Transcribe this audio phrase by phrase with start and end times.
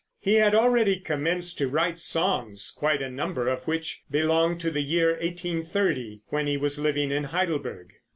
[0.19, 4.81] He had already commenced to write songs, quite a number of which belong to the
[4.81, 7.91] year 1830, when he was living in Heidelberg.